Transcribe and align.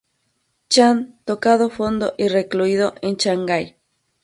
Chan 0.69 1.15
tocado 1.27 1.69
fondo 1.69 2.15
y 2.17 2.27
recluido 2.27 2.95
en 3.03 3.17
Shanghai. 3.17 3.77